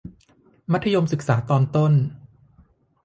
[0.71, 1.93] มัธยมศึกษาตอนต้น